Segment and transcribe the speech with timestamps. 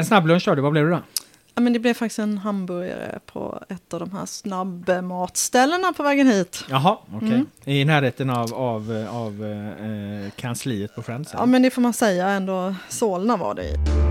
[0.00, 1.00] En snabblunch då, vad blev det då?
[1.54, 6.26] Ja, men det blev faktiskt en hamburgare på ett av de här snabbmatställena på vägen
[6.26, 6.64] hit.
[6.68, 7.28] Jaha, okej.
[7.28, 7.46] Mm.
[7.64, 11.30] I närheten av, av, av eh, kansliet på Friends?
[11.32, 12.74] Ja, men det får man säga ändå.
[12.88, 14.09] Solna var det i.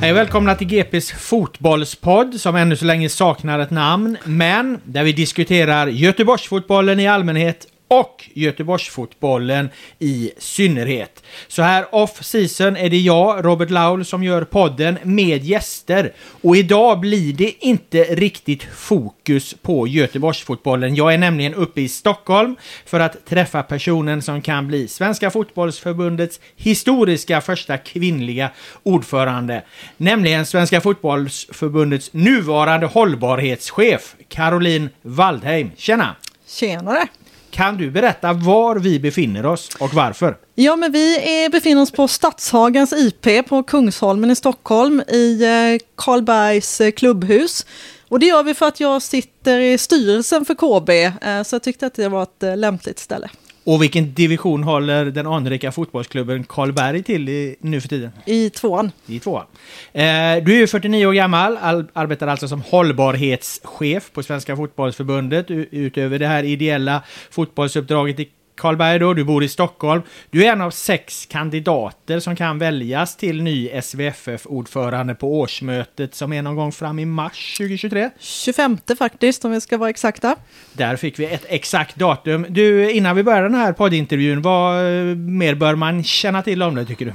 [0.00, 5.04] Hej och välkomna till GPs fotbollspodd som ännu så länge saknar ett namn, men där
[5.04, 11.22] vi diskuterar Göteborgsfotbollen i allmänhet och Göteborgsfotbollen i synnerhet.
[11.48, 16.12] Så här off season är det jag, Robert Laul, som gör podden med gäster.
[16.42, 20.94] Och idag blir det inte riktigt fokus på Göteborgsfotbollen.
[20.94, 26.40] Jag är nämligen uppe i Stockholm för att träffa personen som kan bli Svenska Fotbollsförbundets
[26.56, 28.50] historiska första kvinnliga
[28.82, 29.62] ordförande.
[29.96, 35.70] Nämligen Svenska Fotbollsförbundets nuvarande hållbarhetschef, Caroline Waldheim.
[35.76, 36.16] Tjena!
[36.46, 37.08] Tjenare!
[37.56, 40.36] Kan du berätta var vi befinner oss och varför?
[40.54, 45.86] Ja, men vi är, befinner oss på Stadshagens IP på Kungsholmen i Stockholm i eh,
[45.96, 47.66] Karlbergs eh, klubbhus.
[48.08, 51.62] Och det gör vi för att jag sitter i styrelsen för KB, eh, så jag
[51.62, 53.30] tyckte att det var ett lämpligt ställe.
[53.66, 58.10] Och vilken division håller den anrika fotbollsklubben Karlberg till i, nu för tiden?
[58.26, 58.90] I tvåan.
[59.06, 59.46] I tvåan.
[59.92, 60.02] Eh,
[60.44, 66.18] du är ju 49 år gammal, all, arbetar alltså som hållbarhetschef på Svenska Fotbollsförbundet utöver
[66.18, 70.02] det här ideella fotbollsuppdraget i Karlberg då, du bor i Stockholm.
[70.30, 76.32] Du är en av sex kandidater som kan väljas till ny SVFF-ordförande på årsmötet som
[76.32, 78.10] är någon gång fram i mars 2023.
[78.18, 80.36] 25 faktiskt, om vi ska vara exakta.
[80.72, 82.46] Där fick vi ett exakt datum.
[82.48, 86.74] Du, innan vi börjar den här poddintervjun, vad eh, mer bör man känna till om
[86.74, 87.12] det tycker du?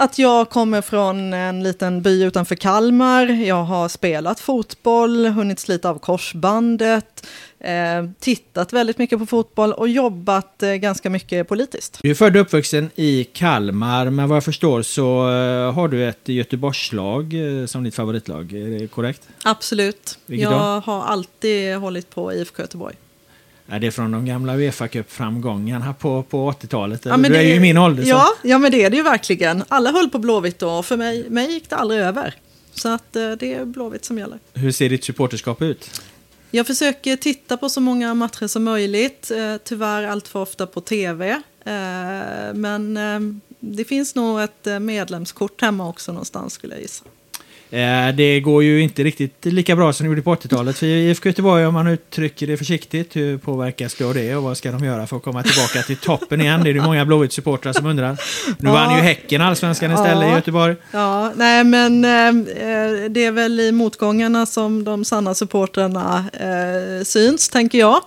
[0.00, 3.26] Att jag kommer från en liten by utanför Kalmar.
[3.26, 7.26] Jag har spelat fotboll, hunnit slita av korsbandet,
[8.20, 11.98] tittat väldigt mycket på fotboll och jobbat eh, ganska mycket politiskt.
[12.02, 16.08] Du är född och uppvuxen i Kalmar, men vad jag förstår så eh, har du
[16.08, 18.52] ett Göteborgslag eh, som ditt favoritlag.
[18.52, 19.22] Är det korrekt?
[19.44, 20.18] Absolut.
[20.26, 22.94] Vilket jag har alltid hållit på IFK Göteborg.
[23.70, 27.00] Är det från de gamla Uefa Cup-framgångarna på, på 80-talet?
[27.04, 28.02] Ja, du är ju i min ålder.
[28.02, 29.64] så- Ja, ja, men det är det ju verkligen.
[29.68, 32.34] Alla höll på Blåvitt då och för mig, mig gick det aldrig över.
[32.74, 34.38] Så att eh, det är Blåvitt som gäller.
[34.54, 36.00] Hur ser ditt supporterskap ut?
[36.50, 39.30] Jag försöker titta på så många matcher som möjligt.
[39.30, 41.30] Eh, tyvärr allt för ofta på tv.
[41.64, 43.20] Eh, men eh,
[43.60, 47.04] det finns nog ett medlemskort hemma också någonstans skulle jag gissa.
[47.70, 51.28] Eh, Det går ju inte riktigt lika bra som det gjorde på 80-talet för IFK
[51.28, 53.16] Göteborg, om man uttrycker det försiktigt.
[53.16, 55.96] Hur påverkas det av det och vad ska de göra för att komma tillbaka till
[55.96, 56.60] toppen igen?
[56.64, 58.12] Det är det många Blåvitt-supportrar som undrar.
[58.58, 58.72] Nu Ja.
[58.72, 60.34] vann ju Häcken allsvenskan istället i Ja.
[60.34, 60.76] Göteborg.
[60.92, 67.04] Ja, nej men eh, eh, det är väl i motgångarna som de sanna supportrarna eh,
[67.04, 68.00] syns, tänker jag.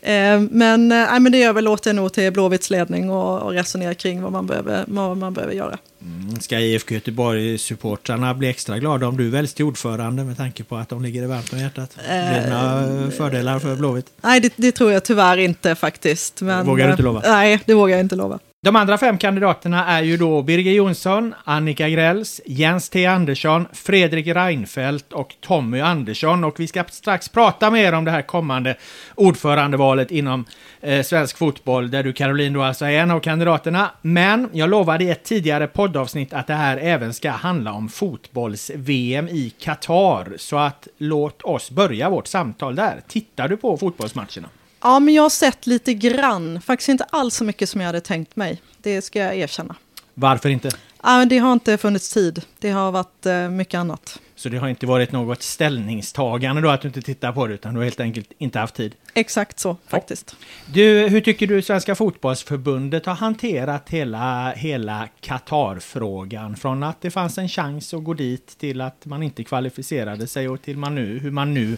[0.00, 3.94] Eh, men, eh, nej, men det överlåter jag nog till Blåvitts ledning och, och resonera
[3.94, 5.78] kring vad man behöver, vad man behöver göra.
[6.02, 10.76] Mm, ska IFK Göteborg-supportrarna bli extra glada om du väljs till ordförande med tanke på
[10.76, 11.94] att de ligger dig varmt om hjärtat?
[11.94, 14.06] Blir det några fördelar för Blåvitt?
[14.20, 16.40] Nej, det, det, tror jag tyvärr inte faktiskt.
[16.40, 17.22] Men, vågar du inte lova?
[17.24, 18.38] Nej, det vågar jag inte lova.
[18.62, 23.06] De andra fem kandidaterna är ju då Birger Jonsson, Annika Grells, Jens T.
[23.06, 26.44] Andersson, Fredrik Reinfeldt och Tommy Andersson.
[26.44, 28.76] Och vi ska strax prata mer om det här kommande
[29.14, 30.44] ordförandevalet inom
[30.80, 33.90] eh, svensk fotboll, där du Caroline då alltså är en av kandidaterna.
[34.02, 39.28] Men jag lovade i ett tidigare poddavsnitt att det här även ska handla om fotbolls-VM
[39.28, 40.32] i Qatar.
[40.36, 43.00] Så att låt oss börja vårt samtal där.
[43.08, 44.48] Tittar du på fotbollsmatcherna?
[44.80, 46.60] Ja, men jag har sett lite grann.
[46.60, 48.62] Faktiskt inte alls så mycket som jag hade tänkt mig.
[48.82, 49.74] Det ska jag erkänna.
[50.14, 50.70] Varför inte?
[51.02, 52.42] Ja, det har inte funnits tid.
[52.58, 54.20] Det har varit eh, mycket annat.
[54.36, 57.74] Så det har inte varit något ställningstagande då att du inte tittar på det, utan
[57.74, 58.94] du har helt enkelt inte haft tid?
[59.14, 60.36] Exakt så, faktiskt.
[60.66, 66.56] Du, hur tycker du Svenska fotbollsförbundet har hanterat hela, hela Qatar-frågan?
[66.56, 70.48] Från att det fanns en chans att gå dit till att man inte kvalificerade sig
[70.48, 71.76] och till man nu, hur man nu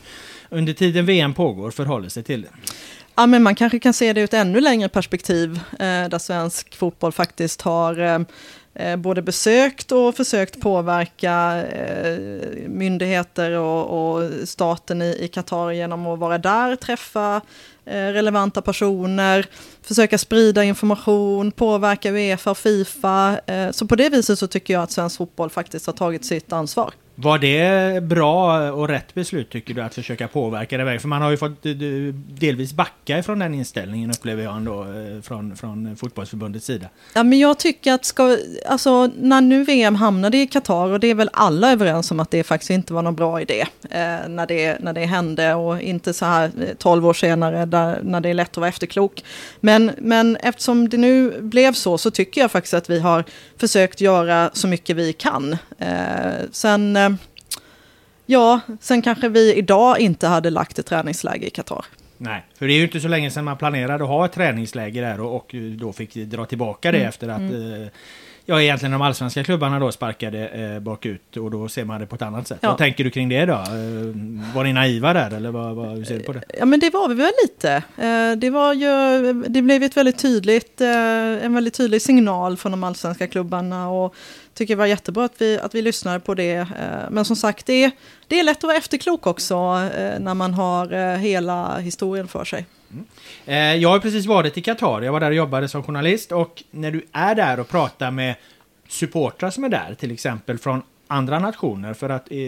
[0.49, 2.49] under tiden VM pågår förhåller sig till det.
[3.15, 6.77] Ja, men man kanske kan se det ur ett ännu längre perspektiv, eh, där svensk
[6.77, 8.19] fotboll faktiskt har eh,
[8.75, 12.19] Eh, både besökt och försökt påverka eh,
[12.69, 17.41] myndigheter och, och staten i, Qatar genom att vara där, träffa
[17.85, 19.47] eh, relevanta personer,
[19.83, 23.41] försöka sprida information, påverka Uefa och Fifa.
[23.73, 26.93] Så på det viset så tycker jag att svensk fotboll faktiskt har tagit sitt ansvar.
[27.23, 30.99] Var det bra och rätt beslut tycker du att försöka påverka det?
[30.99, 31.73] För man har ju fått eh,
[32.41, 36.87] delvis backa ifrån den inställningen upplever jag ändå eh, från, från fotbollsförbundets sida.
[37.15, 38.37] Ja men jag tycker att ska,
[38.69, 42.31] alltså när nu VM hamnade i Qatar och det är väl alla överens om att
[42.31, 46.13] det faktiskt inte var någon bra idé eh, när, det, när det hände och inte
[46.13, 49.25] så här eh, 12 år senare där, när det är lätt att vara efterklok.
[49.61, 53.25] Men, men eftersom det nu blev så så tycker jag faktiskt att vi har
[53.57, 55.57] försökt göra så mycket vi kan.
[55.79, 55.89] Eh,
[56.53, 57.10] sen
[58.31, 61.85] Ja, sen kanske vi idag inte hade lagt ett träningsläge i Qatar.
[62.17, 65.01] Nej, för det är ju inte så länge sedan man planerade att ha ett träningsläge
[65.01, 67.09] där och, och då fick dra tillbaka det mm.
[67.09, 67.83] efter att mm.
[67.83, 67.89] eh,
[68.51, 72.15] ja, egentligen de allsvenska klubbarna då sparkade eh, bakut och då ser man det på
[72.15, 72.59] ett annat sätt.
[72.61, 72.69] Ja.
[72.69, 73.53] Vad tänker du kring det då?
[73.53, 76.43] Eh, var ni naiva där eller vad, vad, hur ser du på det?
[76.59, 77.73] Ja men det var vi väl lite.
[77.97, 82.73] Eh, det var ju, det blev ett väldigt tydligt, eh, en väldigt tydlig signal från
[82.73, 84.15] de allsvenska klubbarna och
[84.55, 86.67] tycker det var jättebra att vi, att vi lyssnade på det.
[87.11, 87.91] Men som sagt, det är,
[88.29, 89.55] det är lätt att vara efterklok också
[90.19, 92.67] när man har hela historien för sig.
[93.51, 96.33] Eh, jag har precis varit i Qatar, jag var där och jobbade som journalist.
[96.33, 98.35] Och när du är där och pratar med
[98.89, 102.39] supportrar som är där, till exempel från andra nationer för att eh,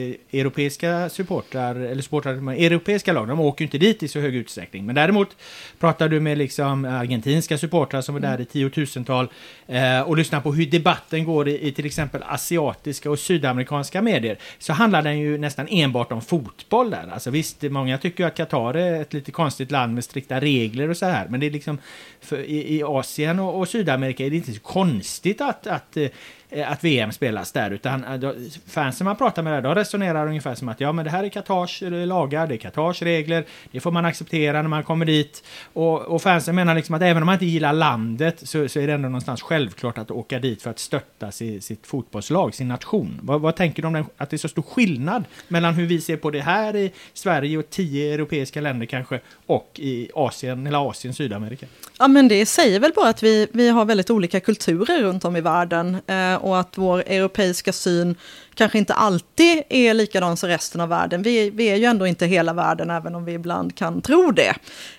[0.41, 4.87] europeiska supportrar, eller supportrar europeiska lag, de åker ju inte dit i så hög utsträckning.
[4.87, 5.37] Men däremot
[5.79, 9.29] pratar du med liksom argentinska supportrar som är där i tiotusental
[9.67, 14.39] eh, och lyssnar på hur debatten går i, i, till exempel asiatiska och sydamerikanska medier
[14.59, 17.11] så handlar den ju nästan enbart om fotboll där.
[17.13, 20.89] Alltså visst, många tycker ju att Qatar är ett lite konstigt land med strikta regler
[20.89, 21.79] och så här, men det är liksom
[22.21, 26.09] för, i, i, Asien och, och, Sydamerika är det inte så konstigt att, att eh,
[26.55, 28.31] Eh, att VM spelas där, utan eh,
[28.67, 31.29] fansen man pratar med där, de resonerar ungefär som att ja, men det här är
[31.29, 35.45] Qatars eh, lagar, det är Qatars regler, det får man acceptera när man kommer dit.
[35.73, 38.87] Och, och fansen menar liksom att även om man inte gillar landet så, så är
[38.87, 43.21] det ändå någonstans självklart att åka dit för att stötta si, sitt fotbollslag, sin nation.
[43.23, 46.01] Vad, vad tänker du om den, att det är så stor skillnad mellan hur vi
[46.01, 50.91] ser på det här i Sverige och tio europeiska länder kanske, och i Asien, eller
[50.91, 51.67] Asien, Sydamerika?
[51.99, 55.37] Ja, men det säger väl bara att vi, vi har väldigt olika kulturer runt om
[55.37, 55.99] i världen.
[56.43, 58.17] Och att vår europeiska syn
[58.55, 61.23] kanske inte alltid är likadan som resten av världen.
[61.23, 64.55] Vi, vi är ju ändå inte hela världen, även om vi ibland kan tro det.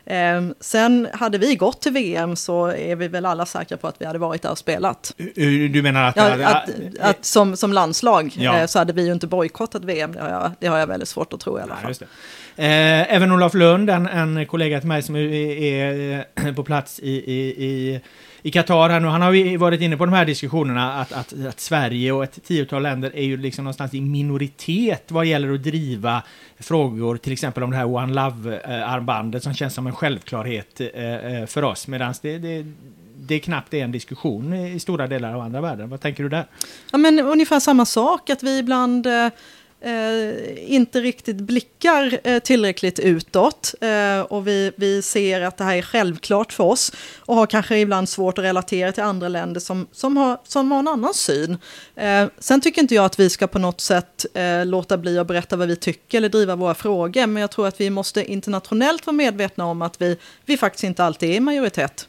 [0.05, 3.95] Eh, sen hade vi gått till VM så är vi väl alla säkra på att
[4.01, 5.13] vi hade varit där och spelat.
[5.35, 6.15] Du menar att...
[6.15, 6.69] Ja, att,
[6.99, 8.59] att, som, som landslag ja.
[8.59, 11.09] eh, så hade vi ju inte bojkottat VM, det har, jag, det har jag väldigt
[11.09, 11.93] svårt att tro i alla fall.
[12.55, 15.19] Eh, även Olof Lund, en, en kollega till mig som är,
[16.35, 18.01] är på plats i, i, i
[18.45, 19.07] i Qatar här nu.
[19.07, 22.43] Han har ju varit inne på de här diskussionerna att, att, att, Sverige och ett
[22.43, 26.23] tiotal länder är ju liksom någonstans i minoritet vad gäller att driva
[26.59, 31.45] frågor, till exempel om det här One Love-armbandet som känns som en självklarhet eh, eh,
[31.45, 32.65] för oss, medan det, det
[33.27, 35.89] det är knappt en diskussion i stora delar av andra världen.
[35.89, 36.45] Vad tänker du där?
[36.91, 39.27] Ja, men ungefär samma sak, att vi ibland eh,
[39.83, 45.75] Eh, inte riktigt blickar eh, tillräckligt utåt eh, och vi, vi ser att det här
[45.75, 49.87] är självklart för oss och har kanske ibland svårt att relatera till andra länder som,
[49.91, 51.57] som, har, som har en annan syn.
[51.95, 55.27] Eh, sen tycker inte jag att vi ska på något sätt eh, låta bli att
[55.27, 59.05] berätta vad vi tycker eller driva våra frågor, men jag tror att vi måste internationellt
[59.05, 62.07] vara medvetna om att vi, vi faktiskt inte alltid är i majoritet.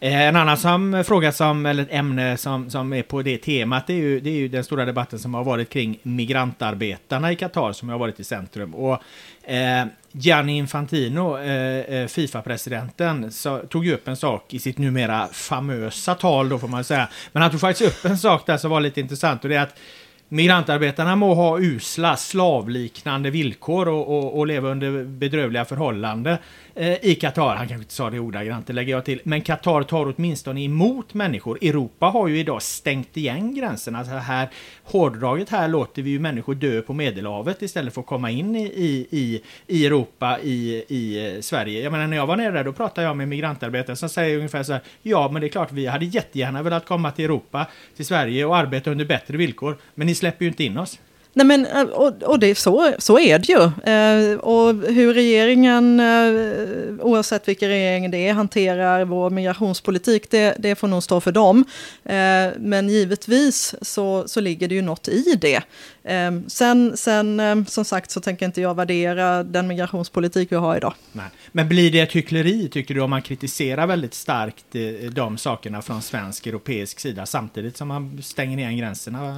[0.00, 3.86] Eh, en annan som, fråga som, eller ett ämne som, som är på det temat,
[3.86, 7.36] det är, ju, det är ju den stora debatten som har varit kring migrantarbetarna i
[7.36, 8.74] Qatar som har varit i centrum.
[8.74, 9.02] Och
[9.50, 13.30] eh, Gianni Infantino, eh, eh Fifa-presidenten,
[13.68, 17.08] tog ju upp en sak i sitt numera famösa tal då får man säga.
[17.32, 19.62] Men han tog faktiskt upp en sak där som var lite intressant och det är
[19.62, 19.78] att
[20.28, 26.36] Migrantarbetarna må ha usla, slavliknande villkor och, och, och leva under bedrövliga förhållanden
[26.74, 27.56] eh, i Qatar.
[27.56, 29.20] Han kanske inte sa det ordagrant, det lägger jag till.
[29.24, 31.58] Men Qatar tar åtminstone emot människor.
[31.62, 33.98] Europa har ju idag stängt igen gränserna.
[33.98, 34.48] Alltså här,
[34.84, 38.64] hårdraget här låter vi ju människor dö på Medelhavet istället för att komma in i,
[39.10, 41.82] i, i Europa, i, i Sverige.
[41.82, 44.62] Jag menar när jag var nere där, då pratade jag med migrantarbetare som säger ungefär
[44.62, 44.82] så här.
[45.02, 47.66] Ja, men det är klart, vi hade jättegärna velat komma till Europa,
[47.96, 49.76] till Sverige och arbeta under bättre villkor.
[49.94, 50.98] Men ni släpper ju inte in oss.
[51.36, 53.62] Nej men, eh, och, och det, så, så är det ju.
[53.92, 60.74] Eh, och hur regeringen, eh, oavsett vilken regering det är, hanterar vår migrationspolitik, det, det
[60.74, 61.64] får nog stå för dem.
[62.04, 62.14] Eh,
[62.58, 65.62] men givetvis så, så ligger det ju något i det.
[66.04, 70.76] Eh, sen, sen eh, som sagt så tänker inte jag värdera den migrationspolitik vi har
[70.76, 70.94] idag.
[71.12, 71.26] Nej.
[71.52, 74.64] Men blir det ett hyckleri, tycker du, om man kritiserar väldigt starkt
[75.12, 79.34] de sakerna från svensk, europeisk sida samtidigt som man stänger igen gränserna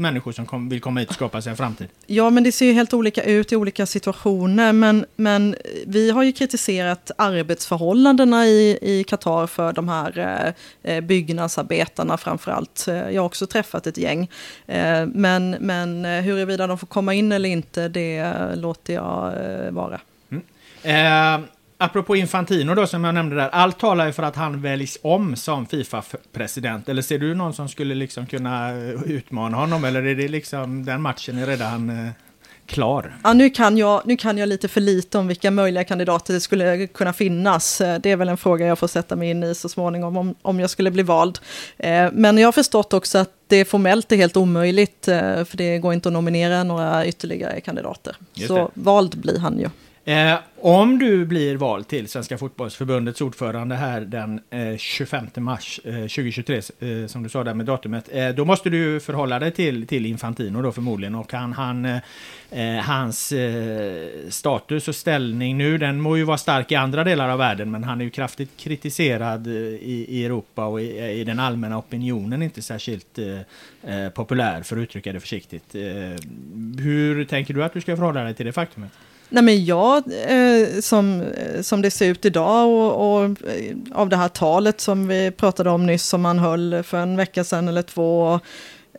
[0.00, 1.88] människor som kom, vill komma hit och skapa sig en framtid.
[2.06, 4.72] Ja, men det ser ju helt olika ut i olika situationer.
[4.72, 10.18] Men, men vi har ju kritiserat arbetsförhållandena i, Qatar för de här
[10.84, 12.86] eh, eh byggnadsarbetarna framför allt.
[12.88, 14.30] Eh, jag har också träffat ett gäng.
[14.66, 19.70] Eh, men, men eh, huruvida de får komma in eller inte, det låter jag eh,
[19.70, 20.00] vara.
[20.30, 21.44] Mm.
[21.80, 24.98] Eh, Apropå Infantino då som jag nämnde där, allt talar ju för att han väljs
[25.02, 26.88] om som Fifa-president.
[26.88, 28.72] Eller ser du någon som skulle liksom kunna
[29.06, 29.84] utmana honom?
[29.84, 32.10] Eller är det liksom den matchen är redan eh,
[32.66, 33.16] klar?
[33.24, 36.40] Ja, nu, kan jag, nu kan jag lite för lite om vilka möjliga kandidater det
[36.40, 37.80] skulle kunna finnas.
[37.80, 40.34] Eh, det är väl en fråga jag får sätta mig in i så småningom om,
[40.42, 41.38] om jag skulle bli vald.
[41.78, 45.92] Eh, men jag har förstått också att det formellt är helt omöjligt, för det går
[45.92, 48.16] inte att nominera några ytterligare kandidater.
[48.48, 49.68] Så vald blir han ju.
[50.10, 55.92] Eh, om du blir vald till Svenska fotbollsförbundets ordförande här den eh, 25 mars eh,
[55.92, 59.86] 2023, eh, som du sa där med datumet, eh, då måste du förhålla dig till,
[59.86, 61.98] till Infantino då förmodligen och han, han eh,
[62.50, 67.28] eh hans eh, status och ställning nu, den må ju vara stark i andra delar
[67.28, 71.24] av världen, men han är ju kraftigt kritiserad eh, i, i Europa och i, i,
[71.24, 73.18] den allmänna opinionen inte särskilt
[74.14, 75.74] populär, för att uttrycka det försiktigt.
[76.78, 78.92] hur tänker du att du ska förhålla dig till det faktumet?
[79.32, 79.96] Nej men jag,
[80.26, 84.80] eh, som, eh, som det ser ut idag och, och, eh, av det här talet
[84.80, 88.40] som vi pratade om nyss som man höll för en vecka sedan eller två,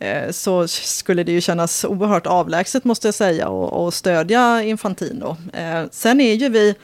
[0.02, 5.38] eh, så skulle det ju kännas oerhört avlägset måste jag säga och, och stödja Infantino.
[5.54, 6.76] Eh, sen är ju vi,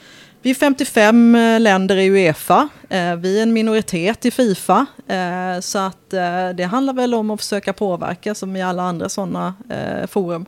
[0.41, 2.69] vi är 55 eh, länder i Uefa,
[3.17, 4.85] vi är en minoritet i Fifa,
[5.61, 6.09] så att
[6.55, 9.53] det handlar väl om att försöka påverka som i alla andra sådana
[10.07, 10.45] forum.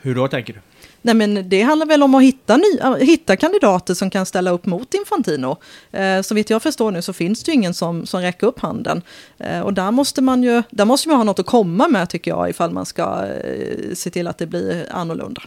[0.00, 0.60] Hur då tänker du?
[1.02, 4.66] Nej, men det handlar väl om att hitta, ny, hitta kandidater som kan ställa upp
[4.66, 5.56] mot Infantino.
[5.90, 8.60] Eh, så vitt jag förstår nu så finns det ju ingen som, som räcker upp
[8.60, 9.02] handen.
[9.38, 12.30] Eh, och där måste man ju där måste man ha något att komma med tycker
[12.30, 15.42] jag ifall man ska eh, se till att det blir annorlunda.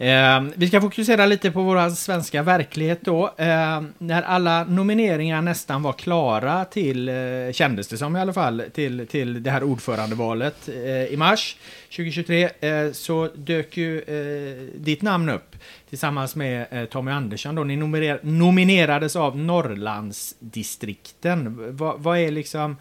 [0.00, 3.34] Eh, vi ska fokusera lite på vår svenska verklighet då.
[3.36, 7.14] Eh, när alla nomineringar nästan var klara till, eh,
[7.52, 11.56] kändes det som i alla fall, till, till det här ordförandevalet eh, i mars
[11.96, 15.56] 2023 eh, så dök ju eh, ditt namn upp
[15.88, 17.64] tillsammans med eh, Tommy Andersson då.
[17.64, 21.56] Ni nominer nominerades av Norrlandsdistrikten.
[21.76, 22.76] Va, vad är liksom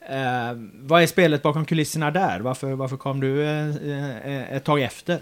[0.00, 2.40] eh, vad är spelet bakom kulisserna där?
[2.40, 5.18] Varför, varför kom du eh, ett tag efter?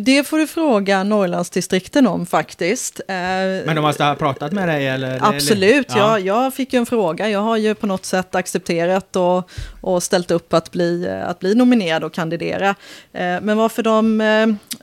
[0.00, 3.00] Det får du fråga Norrlandsdistrikten om faktiskt.
[3.00, 4.86] Eh, Men de måste ha pratat med dig?
[4.88, 6.00] Eller, Absolut, eller?
[6.00, 6.18] Ja.
[6.18, 7.28] Jag, jag fick ju en fråga.
[7.28, 9.50] Jag har ju på något sätt accepterat och,
[9.80, 12.68] och ställt upp att bli, att bli nominerad och kandidera.
[13.12, 14.20] Eh, men varför de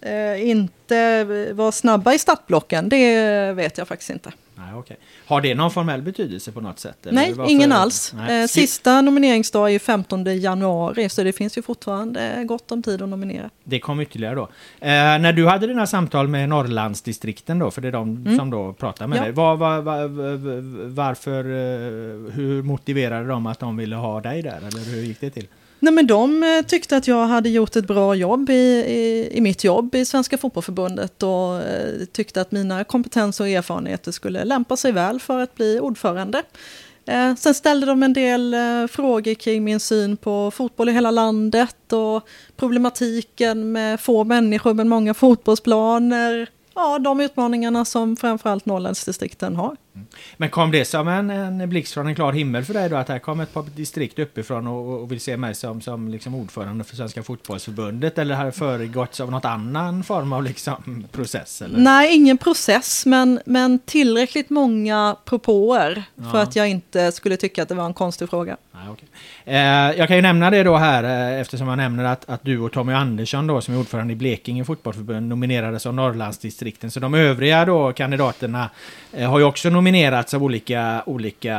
[0.01, 4.31] eh, inte var snabba i startblocken, det vet jag faktiskt inte.
[4.57, 4.97] Nej, okay.
[5.27, 6.97] Har det någon formell betydelse på något sätt?
[7.11, 7.51] Nej, varför?
[7.51, 8.13] ingen alls.
[8.15, 8.41] Nej.
[8.41, 13.01] Eh, sista nomineringsdag är ju 15 januari, så det finns ju fortfarande gott om tid
[13.01, 13.49] att nominera.
[13.63, 14.43] Det kom ytterligare då.
[14.79, 18.37] Eh, när du hade dina samtal med Norrlandsdistrikten då, för det är de mm.
[18.37, 19.23] som då pratar med ja.
[19.23, 19.31] dig.
[19.31, 20.07] Var, var, var,
[20.87, 24.57] varför, eh, hur motiverade de att de ville ha dig där?
[24.57, 25.47] Eller hur gick det till?
[25.79, 29.41] Nej, men de eh, tyckte att jag hade gjort ett bra jobb i, i, i
[29.41, 34.77] mitt jobb i Svenska Fotbollförbundet och eh, tyckte att mina kompetenser och erfarenheter skulle lämpa
[34.77, 36.43] sig väl för att bli ordförande.
[37.05, 41.11] Eh, sen ställde de en del eh, frågor kring min syn på fotboll i hela
[41.11, 46.49] landet och problematiken med få människor men många fotbollsplaner.
[46.75, 49.77] Ja, de utmaningarna som framförallt Norrlandsdistrikten har.
[50.37, 52.95] Men kom det som en, en blixt från en klar himmel för dig då?
[52.95, 56.35] Att här kom ett par distrikt uppifrån och, och vill se mig som, som liksom
[56.35, 58.17] ordförande för Svenska Fotbollsförbundet?
[58.17, 61.61] Eller har det föregåtts av något annan form av liksom process?
[61.61, 61.79] Eller?
[61.79, 66.31] Nej, ingen process, men, men tillräckligt många propåer Ja.
[66.31, 68.57] för att jag inte skulle tycka att det var en konstig fråga.
[68.71, 69.07] Nej, okej.
[69.45, 72.59] Eh, jag kan ju nämna det då här eh, eftersom jag nämner att, att du
[72.59, 76.91] och Tommy Andersson då som är ordförande i Blekinge fotbollförbund nominerades av Norrlandsdistrikten.
[76.91, 78.69] Så de övriga då kandidaterna
[79.13, 81.57] eh, har ju också nominerats nominerats av olika, olika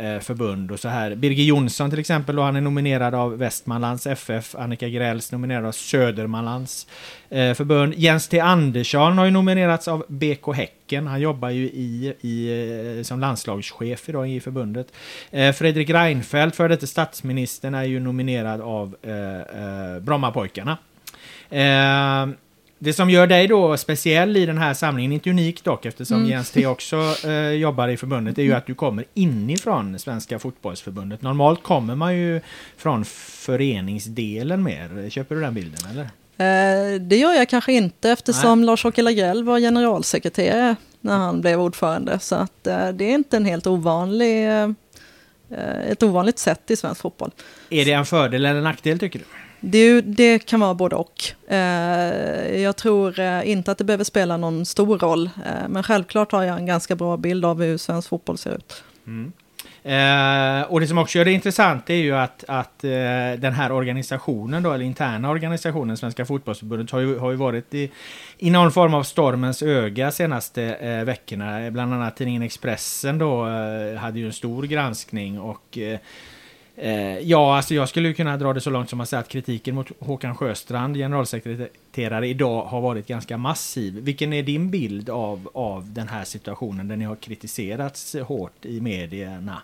[0.00, 1.14] eh, förbund och så här.
[1.14, 4.54] Birger Jonsson till exempel då, han är nominerad av Västmanlands FF.
[4.54, 6.86] Annika Grälls nominerad av Södermanlands
[7.28, 7.94] eh, förbund.
[7.94, 11.06] Jens T Andersson har ju nominerats av BK Häcken.
[11.06, 14.92] Han jobbar ju i, i, eh, som landslagschef idag i förbundet.
[15.30, 20.78] Eh, Fredrik Reinfeldt, före detta statsministern, är ju nominerad av eh, eh, Brommapojkarna.
[21.50, 22.26] Eh,
[22.78, 26.26] Eh, det som gör dig då speciell i den här samlingen, inte unik dock eftersom
[26.26, 31.22] Jens T också eh, jobbar i förbundet, är ju att du kommer inifrån Svenska Fotbollsförbundet.
[31.22, 32.40] Normalt kommer man ju
[32.76, 35.10] från föreningsdelen mer.
[35.10, 36.10] Köper du den bilden eller?
[36.40, 42.18] Eh, det gör jag kanske inte eftersom Lars-Åke Lagrell var generalsekreterare när han blev ordförande.
[42.18, 44.68] Så att, eh, det är inte en helt ovanlig, eh,
[45.90, 47.30] ett ovanligt sätt i svensk fotboll.
[47.70, 49.24] Är det en fördel eller en nackdel tycker du?
[49.60, 51.22] Det, det kan vara både och.
[51.48, 55.30] Eh, jag tror eh, inte att det behöver spela någon stor roll.
[55.46, 58.84] Eh, men självklart har jag en ganska bra bild av hur svensk fotboll ser ut.
[59.06, 59.32] Mm.
[59.82, 62.90] Eh, och det som också gör det intressant är ju att, att eh,
[63.38, 67.90] den här organisationen då, eller interna organisationen, Svenska Fotbollsförbundet, har ju, har ju varit i,
[68.38, 71.70] i någon form av stormens öga senaste eh, veckorna.
[71.70, 73.44] Bland annat tidningen Expressen då
[73.98, 75.78] hade ju en stor granskning och
[76.80, 79.74] Eh, ja, alltså jag skulle kunna dra det så långt som att säga att kritiken
[79.74, 83.94] mot Håkan Sjöstrand, generalsekreterare, idag har varit ganska massiv.
[83.94, 88.80] Vilken är din bild av, av den här situationen där ni har kritiserats hårt i
[88.80, 89.62] medierna?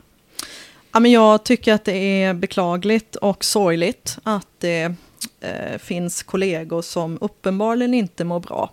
[0.93, 4.95] Ja, men jag tycker att det är beklagligt och sorgligt att det
[5.41, 8.73] eh, finns kollegor som uppenbarligen inte mår bra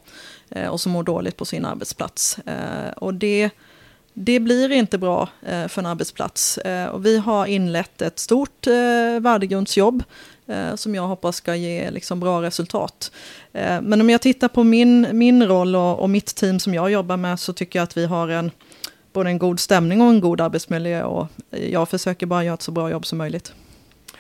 [0.50, 2.39] eh, och som mår dåligt på sin arbetsplats.
[2.39, 3.50] Eh, och det,
[4.13, 6.58] det blir inte bra eh, för en arbetsplats.
[6.58, 8.74] Eh, och vi har inlett ett stort eh,
[9.19, 10.04] värdegrundsjobb
[10.76, 13.12] som jag hoppas ska ge liksom, bra resultat.
[13.82, 17.17] Men om jag tittar på min, min roll och, och mitt team som jag jobbar
[17.17, 18.52] med så tycker jag att vi har en
[19.13, 22.71] både en god stämning och en god arbetsmiljö och jag försöker bara göra ett så
[22.71, 23.54] bra jobb som möjligt.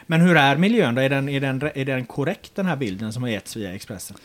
[0.05, 1.01] Men hur är miljön då?
[1.01, 4.17] Är den, är den, är den korrekt den här bilden som har getts via Expressen?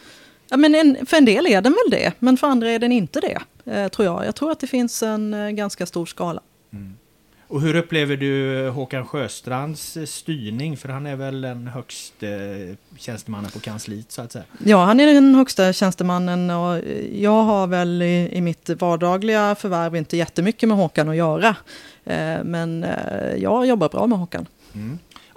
[0.49, 2.93] Ja, men en, för en del är den väl det, men för andra är den
[2.93, 4.27] inte det, tror jag.
[4.27, 6.41] Jag tror att det finns en eh, ganska stor skala.
[7.49, 10.77] Och hur upplever du Håkan Sjöstrands eh, styrning?
[10.77, 14.45] För han är väl den högste tjänstemannen på kansliet så att säga.
[14.65, 19.55] Ja, han är den högsta tjänstemannen och eh, jag har väl i, i mitt vardagliga
[19.55, 21.57] förvärv inte jättemycket med Håkan att göra.
[22.05, 24.47] Eh, men eh, jag jobbar bra med Håkan.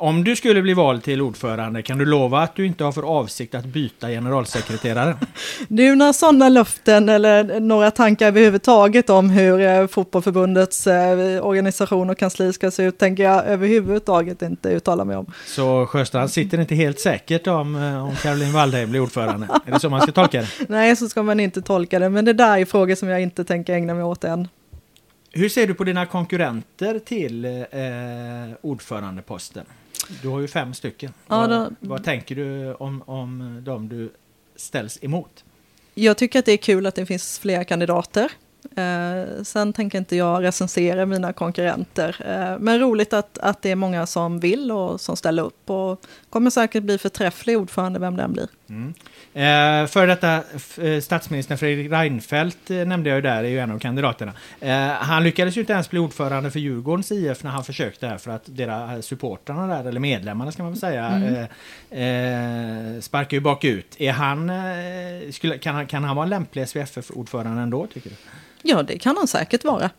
[0.02, 3.04] Om du skulle bli vald till ordförande, kan du lova att du inte har för
[3.04, 5.16] avsikt att byta generalsekreterare?
[5.68, 12.18] Du, några sådana löften eller några tankar överhuvudtaget om hur eh, fotbollförbundets eh, organisation och
[12.18, 15.26] kansli ska se ut tänker jag överhuvudtaget inte uttala mig om.
[15.46, 19.48] Så Sjöstrand sitter inte helt säkert om, eh, om Caroline Waldheim blir ordförande.
[19.66, 20.48] Är det så man ska tolka det?
[20.68, 23.44] Nej, så ska man inte tolka det, men det där är frågor som jag inte
[23.44, 24.48] tänker ägna mig åt än.
[25.32, 27.52] Hur ser du på dina konkurrenter till eh,
[28.62, 29.66] ordförandeposten?
[30.22, 31.14] Du har ju fem stycken.
[31.28, 34.12] Ja, vad, då- vad tänker du om, om de du
[34.56, 35.44] ställs emot?
[35.94, 38.32] Jag tycker att det är kul att det finns fler kandidater.
[38.76, 42.16] Eh, sen tänker inte jag recensera mina konkurrenter.
[42.26, 45.70] Eh, men roligt att, att det är många som vill och som ställer upp.
[45.70, 48.48] Och kommer säkert bli förträfflig ordförande, vem den blir.
[48.70, 50.44] Eh, för detta
[50.82, 54.34] eh, statsministern Fredrik Reinfeldt eh, nämnde jag ju där, är ju en av kandidaterna.
[54.60, 58.18] Eh, han lyckades ju inte ens bli ordförande för Djurgårdens IF när han försökte här
[58.18, 61.48] för att deras supportrarna där, eller medlemmarna ska man väl säga,
[61.92, 63.96] eh, eh, sparkar ju bakut.
[63.98, 68.16] Är han, eh, skulle, kan, han, kan han vara en lämplig SVFF-ordförande ändå, tycker du?
[68.62, 69.90] Ja, det kan han säkert vara.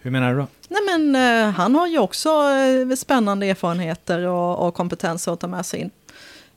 [0.00, 0.46] Hur menar du då?
[0.68, 5.46] Nej, men eh, han har ju också eh, spännande erfarenheter och, och kompetenser att ta
[5.46, 5.90] med sig in.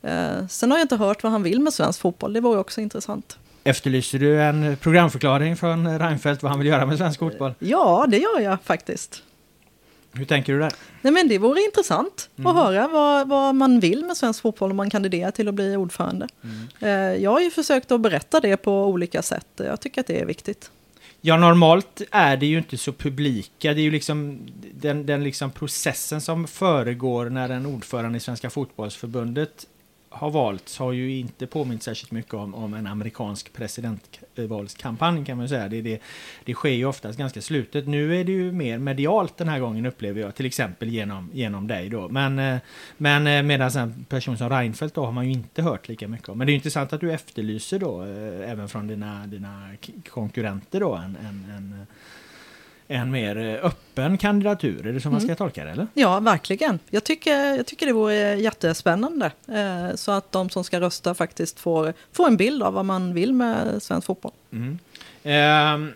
[0.02, 2.80] Eh, sen har jag inte hört vad han vill med svensk fotboll, det vore också
[2.80, 3.38] intressant.
[3.64, 7.54] Efterlyser du en programförklaring från Reinfeldt vad han vill göra med svensk fotboll?
[7.58, 9.22] Ja, det gör jag faktiskt.
[10.12, 10.72] Hur tänker du där?
[11.02, 12.46] Nej, men det vore intressant Mm.
[12.46, 15.76] att höra vad, vad man vill med svensk fotboll om man kandiderar till att bli
[15.76, 16.28] ordförande.
[16.44, 16.66] Mm.
[16.80, 19.46] Eh, Jag har ju försökt att berätta det på olika sätt.
[19.56, 20.70] Jag tycker att det är viktigt.
[21.20, 23.74] Ja, normalt är det ju inte så publika.
[23.74, 24.38] Det är ju liksom
[24.74, 29.66] den, den liksom processen som föregår när en ordförande i Svenska fotbollsförbundet
[30.12, 35.48] har valts har ju inte påmint särskilt mycket om, om en amerikansk presidentvalskampanj kan man
[35.48, 35.68] säga.
[35.68, 36.00] Det, det,
[36.44, 37.86] det sker ju oftast ganska slutet.
[37.86, 41.66] Nu är det ju mer medialt den här gången upplever jag, till exempel genom, genom
[41.66, 42.08] dig då.
[42.08, 42.58] Men, eh,
[42.96, 46.28] men eh, medan en person som Reinfeldt då har man ju inte hört lika mycket
[46.28, 46.38] om.
[46.38, 49.70] Men det är ju intressant att du efterlyser då, eh, även från dina, dina
[50.08, 51.86] konkurrenter då, en, en, en,
[52.92, 54.86] en mer eh, öppen kandidatur.
[54.86, 55.86] Är det så man ska tolka det eller?
[55.94, 56.78] Ja, verkligen.
[56.90, 59.32] Jag tycker, jag tycker det vore jättespännande.
[59.48, 63.14] Eh, Så att de som ska rösta faktiskt får, får en bild av vad man
[63.14, 64.32] vill med svensk fotboll.
[64.52, 64.78] Mm.
[65.22, 65.92] Ehm,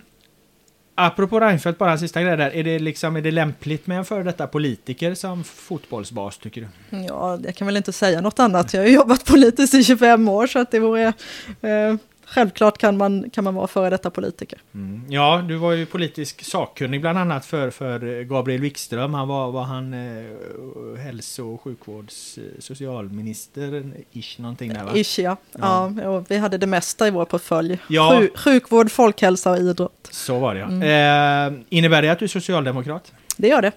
[0.95, 2.51] apropå Reinfeldt, bara en sista grej där.
[2.55, 6.97] Är det, liksom, är det lämpligt med en före detta politiker som fotbollsbas tycker du?
[6.99, 8.75] Ja, jag kan väl inte säga något annat.
[8.75, 11.13] Jag har jobbat politiskt i 25 år så att det vore...
[11.61, 11.95] Eh,
[12.27, 14.59] självklart kan man, kan man vara före detta politiker.
[14.75, 15.05] Mm.
[15.09, 19.15] Ja, du var ju politisk sakkunnig bland annat för, för Gabriel Wikström.
[19.15, 24.91] Han var, var han eh, hälso och sjukvårds eh, socialminister, ish någonting där va?
[24.95, 25.37] Ish, ja.
[25.53, 26.09] ja.
[26.09, 27.79] och vi hade det mesta i vår portfölj.
[27.89, 28.19] Ja.
[28.21, 30.09] Sju, sjukvård, folkhälsa och idrott.
[30.11, 31.47] Så var det ja.
[31.47, 33.13] Eh, innebär det att du är socialdemokrat?
[33.37, 33.73] Det gör det.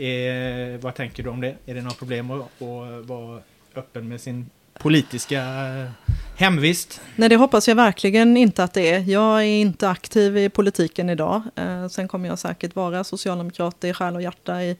[0.00, 1.54] Eh, vad tänker du om det?
[1.66, 3.40] Är det något problem att, att vara
[3.74, 5.90] öppen med sin politiska eh,
[6.36, 7.00] hemvist?
[7.16, 8.98] Nej, det hoppas jag verkligen inte att det är.
[9.00, 11.42] Jag är inte aktiv i politiken idag.
[11.56, 14.76] Eh, sen kommer jag säkert vara socialdemokrat i själ och hjärta i,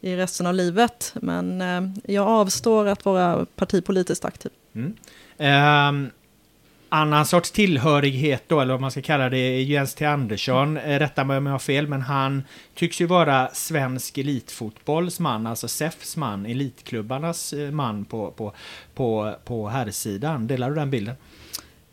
[0.00, 1.14] i resten av livet.
[1.14, 4.50] Men eh, jag avstår att vara partipolitiskt aktiv.
[4.74, 4.94] Mm.
[5.38, 6.10] Ehm,
[6.92, 10.04] annan sorts tillhörighet då, eller vad man ska kalla det, Jens T.
[10.04, 10.76] Andersson.
[10.76, 12.42] Eh, Rätta mig om jag har fel, men han
[12.74, 18.52] tycks ju vara svensk elitfotbolls man, alltså SEFs man, elitklubbarnas eh, man på, på,
[18.94, 20.46] på, på herrsidan.
[20.46, 21.14] Delar du den bilden?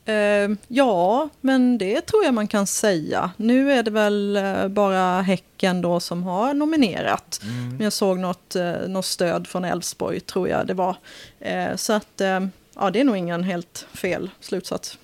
[0.05, 3.31] Eh, ja, men det tror jag man kan säga.
[3.37, 7.41] Nu är det väl eh, bara Häcken då som har nominerat.
[7.69, 8.55] Men jag såg något,
[8.87, 10.95] något stöd från Elfsborg, tror jag det var.
[11.39, 12.39] Eh, så att, eh,
[12.79, 14.97] ja, det är nog ingen helt fel slutsats.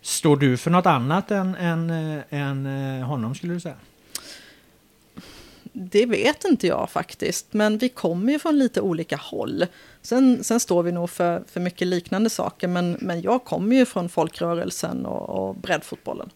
[0.00, 1.90] Står du för något annat än, än,
[2.30, 3.76] än eh, honom skulle du säga?
[5.72, 9.66] Det vet inte jag faktiskt, men vi kommer ju från lite olika håll.
[10.02, 13.86] Sen, sen står vi nog för, för mycket liknande saker, men, men jag kommer ju
[13.86, 16.30] från folkrörelsen och, och breddfotbollen.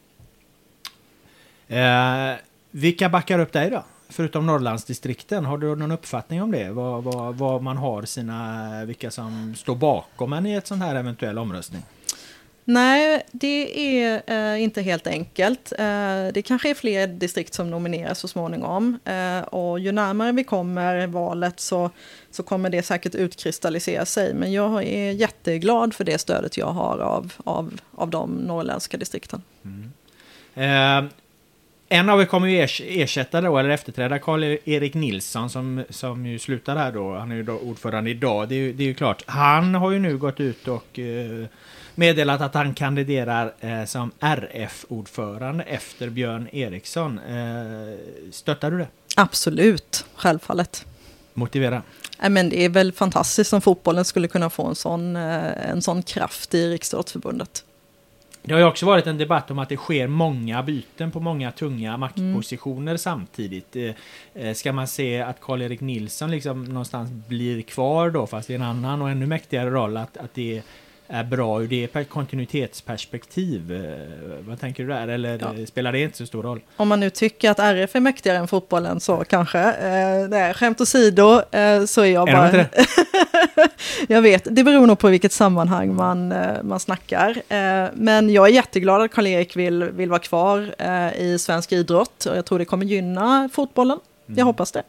[1.69, 2.35] Eh,
[2.71, 3.85] vilka backar upp dig då?
[4.15, 6.71] Förutom Norrlandsdistrikten, har du någon uppfattning om det?
[6.71, 10.95] Vad, vad, vad man har sina, vilka som står bakom en i ett sån här
[10.95, 11.83] eventuell omröstning?
[12.65, 15.73] Nej, det är eh, inte helt enkelt.
[15.73, 18.99] Eh, det kanske är fler distrikt som nomineras så småningom.
[19.05, 21.91] Eh, och ju närmare vi kommer valet så,
[22.31, 24.35] så kommer det säkert utkristallisera sig.
[24.35, 29.43] Men jag är jätteglad för det stödet jag har av, av, av de norrländska distrikten.
[30.55, 31.05] Eh,
[31.89, 36.39] en av er kommer ju ers- ersätta då, eller efterträda Karl-Erik Nilsson som, som ju
[36.39, 37.15] slutar här då.
[37.15, 38.49] Han är ju då ordförande idag.
[38.49, 39.23] Det är, ju- det är ju klart.
[39.27, 41.47] Han har ju nu gått ut och eh,
[41.95, 47.19] meddelat att han kandiderar eh, som RF-ordförande efter Björn Eriksson.
[47.19, 47.99] Eh,
[48.33, 48.89] stöttar du det?
[49.17, 50.87] Absolut, självfallet.
[51.35, 51.83] Motivera.
[52.21, 55.83] Nej, men det är väl fantastiskt om fotbollen skulle kunna få en sån, eh, en
[55.83, 57.65] sån kraft i Riksidrottsförbundet.
[58.47, 61.51] Det har ju också varit en debatt om att det sker många byten på många
[61.53, 63.77] tunga maktpositioner samtidigt.
[63.77, 63.91] Eh,
[64.49, 68.63] eh, Ska man se att Karl-Erik Nilsson liksom någonstans blir kvar då, fast i en
[68.63, 70.63] annan och ännu mäktigare roll, att, att det
[71.09, 73.73] är bra ur det per- kontinuitetsperspektiv?
[73.73, 75.09] Eh, Vad tänker du där?
[75.09, 75.67] Eller Ja.
[75.67, 76.61] spelar det inte så stor roll?
[76.77, 79.59] Om man nu tycker att RF är mäktigare än fotbollen så kanske.
[79.61, 82.67] Eh, nej, skämt åsido eh, så är jag Är bara...
[84.09, 87.43] jag vet, det beror nog på vilket sammanhang man, eh, man snackar.
[87.49, 92.27] Eh, men jag är jätteglad att Karl-Erik vill, vill vara kvar eh, i svensk idrott
[92.27, 93.99] och jag tror det kommer gynna fotbollen.
[94.27, 94.83] Jag hoppas det.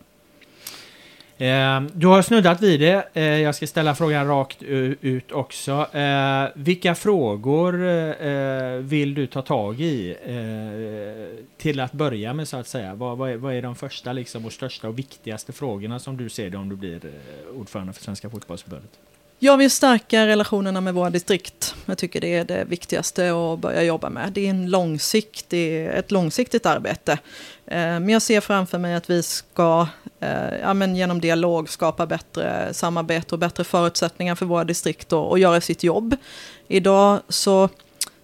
[1.37, 3.07] Eh, Du har snuddat vid det.
[3.13, 5.87] Eh, Jag ska ställa frågan rakt ut också.
[5.97, 12.57] Eh, Vilka frågor eh, vill du ta tag i eh, till att börja med så
[12.57, 12.95] att säga?
[12.95, 16.29] Vad, vad, är, vad är de första liksom, och största och viktigaste frågorna som du
[16.29, 18.91] ser det om du blir eh, ordförande för Svenska Fotbollförbundet?
[19.39, 21.75] Jag vill stärka relationerna med våra distrikt.
[21.85, 24.31] Jag tycker det är det viktigaste att börja jobba med.
[24.33, 27.11] Det är en långsiktig, ett långsiktigt arbete.
[27.65, 29.87] Eh, men jag ser framför mig att vi ska
[30.19, 35.29] eh, ja, men genom dialog skapa bättre samarbete och bättre förutsättningar för våra distrikt och,
[35.29, 36.15] och göra sitt jobb.
[36.67, 37.69] Idag så,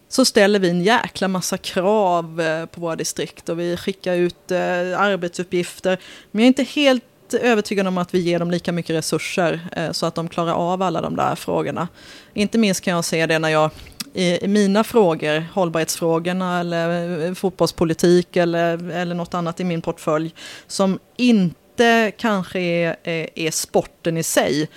[0.09, 4.51] så ställer vi en jäkla massa krav eh, på våra distrikt och vi skickar ut
[4.97, 5.99] arbetsuppgifter.
[6.31, 7.03] Men jag är inte helt
[7.37, 10.81] övertygad om att vi ger dem lika mycket resurser eh, så att de klarar av
[10.81, 11.87] alla de där frågorna.
[12.33, 13.69] Inte minst kan jag se det när jag
[14.13, 20.33] i, mina frågor, hållbarhetsfrågorna eller eh, fotbollspolitik eller, eller något annat i min portfölj,
[20.67, 24.69] som inte kanske är, är, är sporten i sig,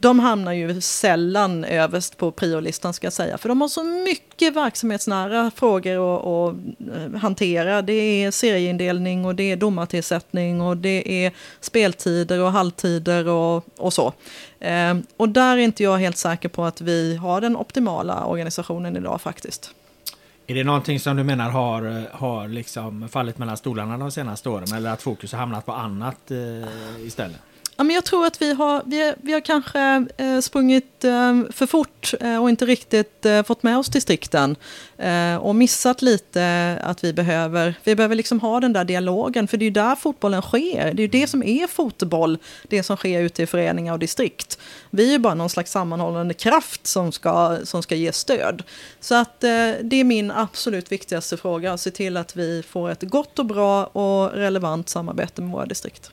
[0.00, 4.56] de hamnar ju sällan överst på priolistan ska jag säga, för de har så mycket
[4.56, 6.56] verksamhetsnära frågor att, att
[6.96, 7.82] eh, hantera.
[7.82, 13.92] Det är serieindelning och det är domartillsättning och det är speltider och halvtider och, och
[13.92, 14.12] så.
[14.60, 18.96] Eh, och där är inte jag helt säker på att vi har den optimala organisationen
[18.96, 19.74] idag faktiskt.
[20.46, 24.74] Är det någonting som du menar har, har liksom fallit mellan stolarna de senaste åren
[24.74, 27.40] eller att fokus har hamnat på annat eh, istället?
[27.80, 31.66] Ja, men jag tror att vi har, vi, vi har kanske eh, sprungit eh, för
[31.66, 34.56] fort eh, och inte riktigt eh, fått med oss distrikten.
[34.98, 39.56] Eh, och missat lite att vi behöver, vi behöver liksom ha den där dialogen, för
[39.56, 40.94] det är ju där fotbollen sker.
[40.94, 42.38] Det är ju det som är fotboll,
[42.68, 44.58] det som sker ute i föreningar och distrikt.
[44.90, 48.62] Vi är ju bara någon slags sammanhållande kraft som ska, som ska ge stöd.
[49.00, 52.90] Så att eh, det är min absolut viktigaste fråga, att se till att vi får
[52.90, 56.12] ett gott och bra och relevant samarbete med våra distrikt.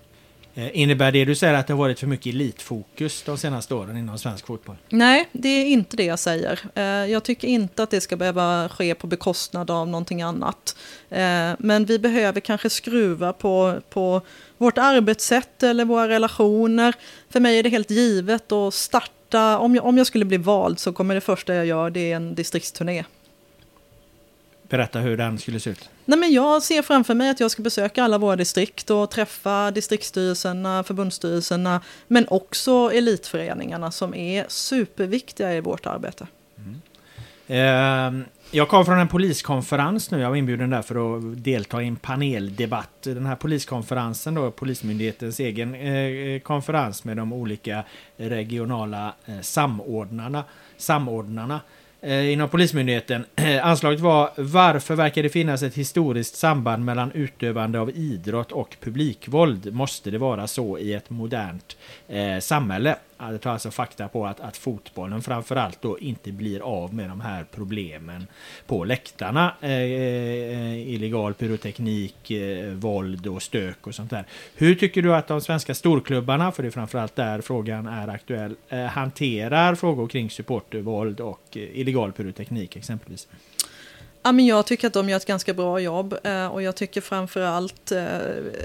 [0.57, 3.97] Eh, innebär det du säger att det har varit för mycket elitfokus de senaste åren
[3.97, 4.75] inom svensk fotboll?
[4.89, 6.59] Nej, det är inte det jag säger.
[6.75, 10.75] Eh, jag tycker inte att det ska behöva ske på bekostnad av någonting annat.
[11.09, 14.21] Eh, men vi behöver kanske skruva på, på
[14.57, 16.95] vårt arbetssätt eller våra relationer.
[17.29, 20.79] För mig är det helt givet att starta, om jag, om jag skulle bli vald
[20.79, 23.03] så kommer det första jag gör det är en distriktsturné.
[24.69, 25.89] Berätta hur den skulle se ut.
[26.05, 29.71] Nej, men jag ser framför mig att jag ska besöka alla våra distrikt och träffa
[29.71, 36.27] distriktsstyrelserna, förbundsstyrelserna, men också elitföreningarna som är superviktiga i vårt arbete.
[36.57, 36.81] Mm.
[37.47, 40.19] Eh, jag kom från en poliskonferens nu.
[40.19, 43.01] Jag var inbjuden där för att delta i en paneldebatt.
[43.03, 47.83] Den här poliskonferensen då, Polismyndighetens egen eh, konferens med de olika
[48.17, 50.43] regionala eh, samordnarna.
[50.77, 51.59] samordnarna Eh,
[52.01, 53.25] Eh, inom Polismyndigheten.
[53.63, 59.73] Anslaget var Varför verkar det finnas ett historiskt samband mellan utövande av idrott och publikvåld?
[59.73, 62.95] Måste det vara så i ett modernt eh, samhälle?
[63.19, 67.21] Det tar alltså fakta på att, att fotbollen framförallt då inte blir av med de
[67.21, 68.27] här problemen
[68.67, 69.55] på läktarna.
[69.61, 74.25] Eh, eh, illegal pyroteknik, eh, våld och stök och sånt där.
[74.55, 78.55] Hur tycker du att de svenska storklubbarna, för det är framförallt där frågan är aktuell,
[78.69, 83.27] eh, hanterar frågor kring supportervåld och eh, illegal pyroteknik exempelvis?
[84.23, 87.01] Ja, men jag tycker att de gör ett ganska bra jobb eh, och jag tycker
[87.01, 88.17] framförallt eh,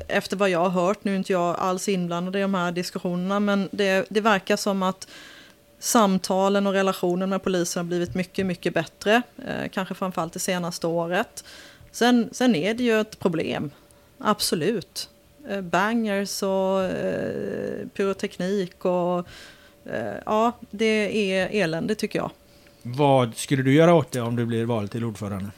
[0.08, 3.40] efter vad jag har hört, nu är inte jag alls inblandad i de här diskussionerna,
[3.40, 5.08] men det, det verkar som att
[5.78, 10.86] samtalen och relationen med polisen har blivit mycket, mycket bättre, eh, kanske framförallt det senaste
[10.86, 11.44] året.
[11.90, 13.70] Sen, sen är det ju ett problem,
[14.18, 15.08] absolut.
[15.62, 16.90] Bangers och
[17.94, 19.26] pyroteknik och
[20.24, 22.30] ja, det är elände tycker jag.
[22.82, 25.50] Vad skulle du göra åt det om du blir vald till ordförande?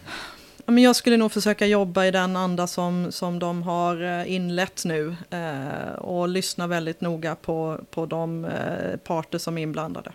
[0.66, 5.16] jag skulle nog försöka jobba i den anda som, som de har eh, inlett nu
[5.30, 10.12] eh, och lyssna väldigt noga på, på de eh, parter som är inblandade.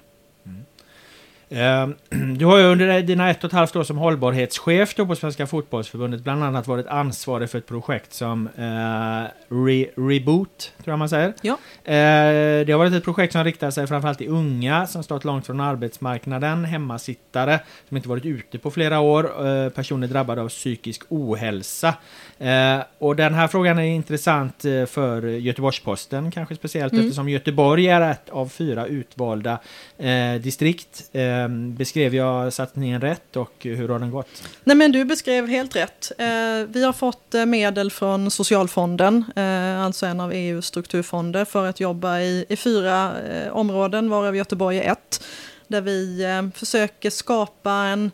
[1.49, 1.95] Ehm,
[2.37, 6.21] du har ju under dina ett och ett halvt år som hållbarhetschef på Svenska Fotbollsförbundet
[6.21, 11.33] bland annat varit ansvarig för ett projekt som eh, Re Reboot, tror jag man säger.
[11.41, 11.53] Ja.
[11.83, 15.45] Eh, det har varit ett projekt som riktar sig framförallt till unga som stått långt
[15.45, 21.03] från arbetsmarknaden, hemmasittare som inte varit ute på flera år, eh, personer drabbade av psykisk
[21.09, 21.93] ohälsa.
[22.39, 27.05] Eh, och den här frågan är intressant eh, för Göteborgs-Posten, kanske speciellt mm.
[27.05, 29.59] eftersom Göteborg är ett av fyra utvalda
[29.97, 31.09] eh, distrikt.
[31.43, 34.43] Eh, beskrev jag satsningen rätt och hur har den gått?
[34.63, 36.11] Nej men du beskrev helt rätt.
[36.17, 36.27] Eh,
[36.67, 41.79] vi har fått eh, medel från Socialfonden, eh, alltså en av EUs strukturfonder, för att
[41.79, 45.23] jobba i, i fyra eh, områden, varav Göteborg är ett.
[45.67, 46.25] Där vi
[46.55, 48.11] försöker skapa en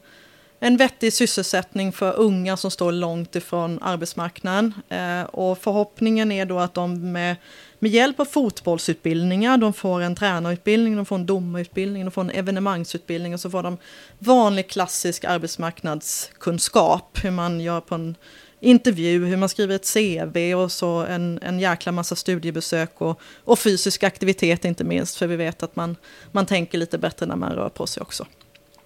[0.60, 4.74] en vettig sysselsättning för unga som står långt ifrån arbetsmarknaden.
[4.90, 7.36] Eh, och förhoppningen är då att de med,
[7.80, 12.30] med hjälp av fotbollsutbildningar, de får en tränarutbildning, de får en domarutbildning, de får en
[12.30, 13.78] evenemangsutbildning och så får de
[14.20, 18.16] vanlig klassisk arbetsmarknadskunskap, hur man gör på en
[18.60, 23.60] intervju, hur man skriver ett CV och så en, en jäkla massa studiebesök och, och
[23.60, 25.96] fysisk aktivitet inte minst, för vi vet att man,
[26.32, 28.26] man tänker lite bättre när man rör på sig också.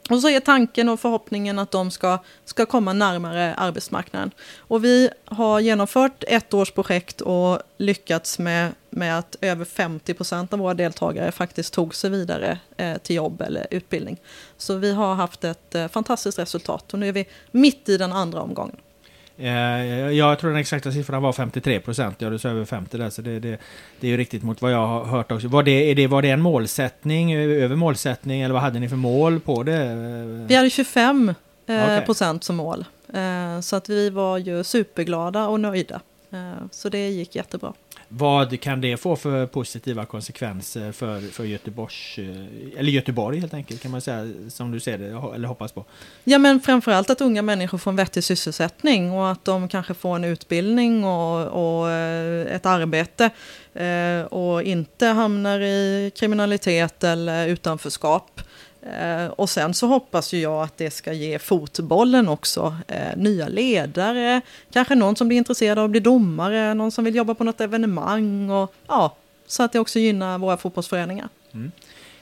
[0.09, 4.31] Och så är tanken och förhoppningen att de ska, ska komma närmare arbetsmarknaden.
[4.57, 10.53] Och vi har genomfört ett års projekt och lyckats med, med att över 50 procent
[10.53, 14.17] av våra deltagare faktiskt tog sig vidare eh, till jobb eller utbildning.
[14.57, 18.13] Så vi har haft ett eh, fantastiskt resultat och nu är vi mitt i den
[18.13, 18.75] andra omgången.
[19.39, 22.15] Eh, jag tror den exakta siffran var 53 procent.
[22.19, 23.09] Ja, du sa över 50 där.
[23.09, 23.59] Så det, det,
[23.99, 25.47] det är ju riktigt mot vad jag har hört också.
[25.47, 28.95] Var det, är det, var det en målsättning, över målsättning, eller vad hade ni för
[28.95, 29.95] mål på det?
[30.47, 32.05] Vi hade 25 eh, Okej.
[32.05, 32.85] procent som mål.
[33.13, 36.01] Eh, så att vi var ju superglada och nöjda.
[36.31, 37.73] Eh, så det gick jättebra.
[38.11, 43.81] Vad kan det få för positiva konsekvenser för, för Göteborgs, eh, eller Göteborg helt enkelt
[43.81, 45.85] kan man säga, som du ser det, eller hoppas på?
[46.23, 50.15] Ja men framförallt att unga människor får en vettig sysselsättning och att de kanske får
[50.15, 53.29] en utbildning och, och eh, ett arbete
[53.73, 58.41] eh, och inte hamnar i kriminalitet eller utanförskap.
[58.81, 63.47] Eh, och sen så hoppas ju jag att det ska ge fotbollen också eh, nya
[63.47, 67.43] ledare, kanske någon som blir intresserad av att bli domare, någon som vill jobba på
[67.43, 69.15] något evenemang och ja,
[69.47, 71.29] så att det också gynnar våra fotbollsföreningar.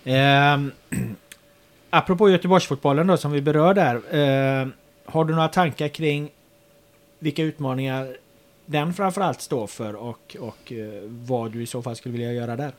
[0.03, 0.59] Eh,
[1.89, 3.95] apropå Göteborgsfotbollen då som vi berör där.
[3.95, 4.67] Eh,
[5.05, 6.29] har du några tankar kring
[7.19, 8.17] vilka utmaningar
[8.65, 12.55] den framförallt står för och, och eh, vad du i så fall skulle vilja göra
[12.55, 12.71] där?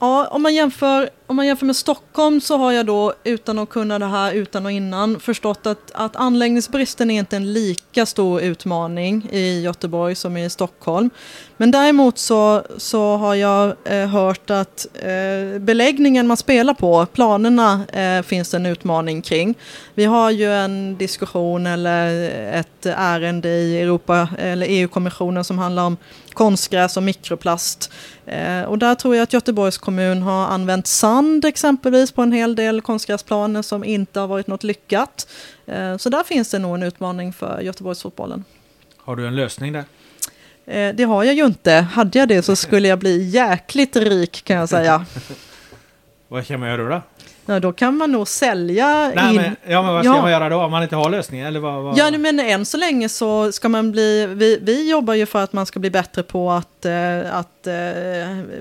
[0.00, 3.68] Ja, om man, jämför, om man jämför med Stockholm så har jag då, utan att
[3.68, 8.40] kunna det här utan och innan, förstått att, att anläggningsbristen är inte en lika stor
[8.40, 11.10] utmaning i Göteborg som i Stockholm.
[11.56, 17.86] Men däremot så, så har jag eh, hört att eh, beläggningen man spelar på, planerna,
[17.92, 19.54] eh, finns det en utmaning kring.
[19.94, 25.96] Vi har ju en diskussion eller ett ärende i Europa eller EU-kommissionen som handlar om
[26.34, 27.92] konstgräs och mikroplast.
[28.26, 32.56] Eh, och där tror jag att Göteborgs kommun har använt sand exempelvis på en hel
[32.56, 35.28] del konstgräsplaner som inte har varit något lyckat.
[35.66, 38.44] Eh, så där finns det nog en utmaning för Göteborgsfotbollen.
[38.96, 39.84] Har du en lösning där?
[40.66, 41.72] Eh, det har jag ju inte.
[41.72, 45.06] Hade jag det så skulle jag bli jäkligt rik kan jag säga.
[46.28, 47.02] Vad kan man göra då?
[47.50, 49.36] Ja, då kan man nog sälja Nej, in...
[49.42, 50.22] men, ja, men vad ska Ja.
[50.22, 51.46] man göra då om man inte har lösningen?
[51.46, 51.98] Eller vad, vad?
[51.98, 55.52] Ja, men än så länge så ska man bli, vi, vi jobbar ju för att
[55.52, 57.74] man ska bli bättre på att, eh, att eh,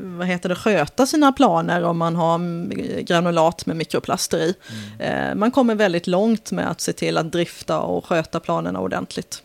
[0.01, 2.71] vad heter det, sköta sina planer om man har mm,
[3.05, 4.53] granulat med mikroplaster i.
[4.99, 9.41] Eh, man kommer väldigt långt med att se till att drifta och sköta planerna ordentligt.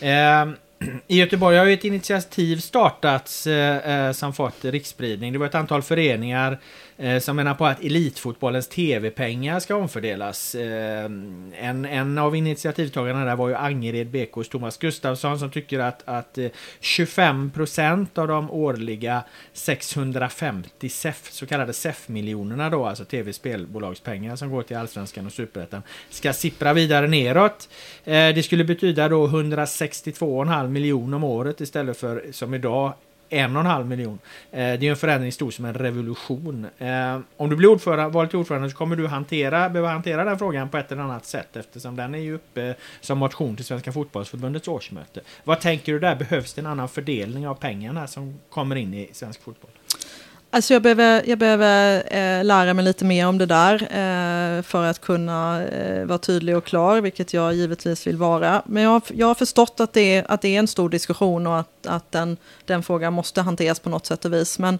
[0.00, 0.48] Eh,
[1.06, 5.32] I Göteborg har ju ett initiativ startats eh, som fått riksspridning.
[5.32, 6.58] Det var ett antal föreningar
[7.00, 10.54] Eh, som menar på att elitfotbollens tv-pengar ska omfördelas.
[10.54, 16.02] Eh, en, en av initiativtagarna där var ju Angered BKs Thomas Gustafsson som tycker att,
[16.04, 16.48] att eh,
[16.80, 24.76] 25% av de årliga 650 SEF, så kallade SEF-miljonerna då, alltså tv-spelbolagspengar som går till
[24.76, 27.68] Allsvenskan och Superettan, ska sippra vidare neråt.
[28.04, 32.92] Det skulle betyda då 162,5 miljoner om året istället för som idag
[33.30, 34.18] en och en halv miljon.
[34.50, 36.66] Eh, det är en förändring stor som en revolution.
[36.78, 40.38] Eh, om du blir ordförande, vald till ordförande så kommer du hantera, behöva hantera den
[40.38, 43.92] frågan på ett eller annat sätt eftersom den är ju uppe som motion till Svenska
[43.92, 45.20] fotbollsförbundets årsmöte.
[45.44, 46.14] Vad tänker du där?
[46.14, 49.70] Behövs det en annan fördelning av pengarna som kommer in i svensk fotboll?
[50.52, 54.84] Alltså jag behöver, jag behöver eh, lära mig lite mer om det där eh, för
[54.84, 58.62] att kunna eh, vara tydlig och klar, vilket jag givetvis vill vara.
[58.66, 61.46] Men jag, har- jag har förstått att det, är, att det är en stor diskussion
[61.46, 64.58] och att, att den, den frågan måste hanteras på något sätt och vis.
[64.58, 64.78] Men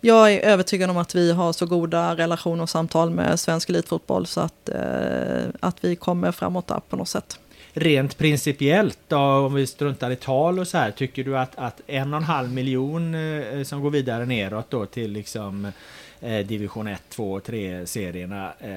[0.00, 4.26] jag är övertygad om att vi har så goda relationer och samtal med svensk elitfotboll
[4.26, 7.38] så att, eh, att vi kommer framåt där på något sätt.
[7.74, 11.80] Rent principiellt då, om vi struntar i tal och så här, tycker du att, att
[11.86, 15.72] en och en halv miljon eh, eh som går vidare neråt då till liksom
[16.20, 18.72] eh, division 1, 2 och 3 serierna eh,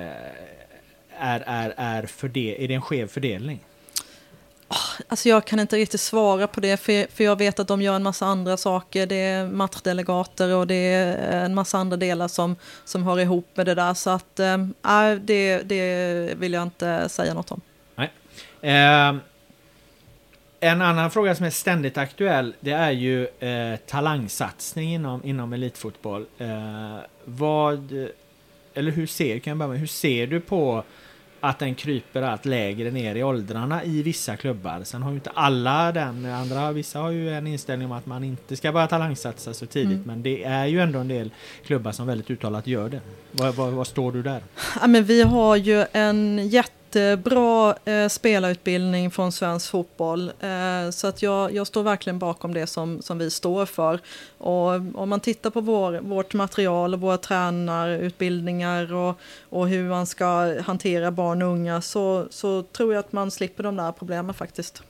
[1.17, 3.59] är, är, är, förde- är det en skev fördelning?
[4.67, 4.75] Ah,
[5.07, 7.95] alltså jag kan inte riktigt svara på det, för, för jag vet att de gör
[7.95, 9.07] en massa andra saker.
[9.07, 12.55] Det är matchdelegater och det är eh, en massa andra delar som,
[12.85, 13.93] som hör ihop med det där.
[13.93, 17.61] Så att, äh, det, det vill jag inte säga något om.
[18.61, 19.15] Eh,
[20.59, 26.25] en annan fråga som är ständigt aktuell det är ju eh, talangsatsning inom, inom elitfotboll.
[26.37, 28.07] Eh, vad,
[28.73, 30.83] eller hur ser, kan jag börja med, hur ser du på
[31.39, 34.81] att den kryper allt lägre ner i åldrarna i vissa klubbar?
[34.83, 38.23] Sen har ju inte alla den, andra, vissa har ju en inställning om att man
[38.23, 40.03] inte ska börja talangsatsa så tidigt Mm.
[40.07, 41.31] men det är ju ändå en del
[41.65, 43.01] klubbar som väldigt uttalat gör det.
[43.55, 44.41] Vad står du där?
[44.81, 50.31] Ja, men vi har ju en jätte jättebra eh, spelarutbildning från svensk fotboll.
[50.39, 53.99] Eh, så att jag, jag står verkligen bakom det som, som vi står för.
[54.37, 54.67] Och
[55.01, 60.61] om man tittar på vår, vårt material och våra tränarutbildningar och, och hur man ska
[60.61, 64.83] hantera barn och unga så, så tror jag att man slipper de där problemen faktiskt.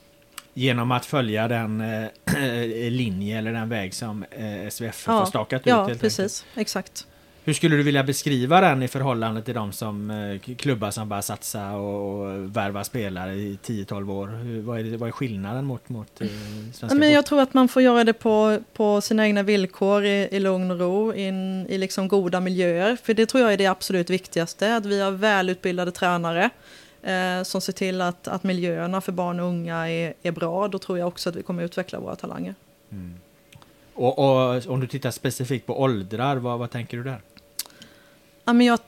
[0.54, 2.08] Genom att följa den eh,
[2.90, 5.68] linje eller den väg som eh, SVF Ja, har stakat ut?
[5.68, 6.02] ja helt enkelt.
[6.02, 6.46] precis.
[6.56, 7.08] Exakt.
[7.48, 11.22] Hur skulle du vilja beskriva den i förhållande till de som eh, klubbar som bara
[11.22, 14.28] satsa och, och värva spelare i 10-12 år?
[14.28, 16.28] Hur, vad, är det, vad är skillnaden mot, mot eh,
[16.74, 20.28] svenska men jag tror att man får göra det på, på sina egna villkor i,
[20.32, 22.96] i lugn och ro, in, i liksom goda miljöer.
[23.04, 26.50] För det tror jag är det absolut viktigaste, att vi har välutbildade tränare
[27.04, 30.68] eh, som ser till att, att miljöerna för barn och unga är, är bra.
[30.68, 32.56] Då tror jag också att vi kommer utveckla våra talanger.
[33.94, 37.20] Och, och om du tittar specifikt på åldrar, vad, vad tänker du där?
[38.46, 38.80] Ja, men jag,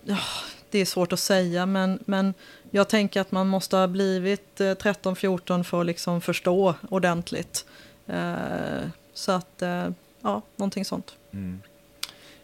[0.71, 2.33] det är svårt att säga, men, men
[2.71, 7.65] jag tänker att man måste ha blivit eh, 13-14 för att liksom förstå ordentligt.
[8.07, 9.89] Eh, så att, eh,
[10.21, 11.15] ja, någonting sånt.
[11.33, 11.61] Mm.